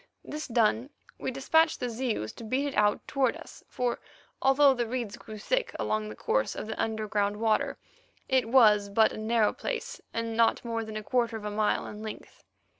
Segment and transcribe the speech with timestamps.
[0.23, 3.99] This done, we dispatched the Zeus to beat it out towards us, for
[4.41, 7.77] although the reeds grew thick along the course of the underground water,
[8.27, 11.85] it was but a narrow place, and not more than a quarter of a mile
[11.85, 12.43] in length.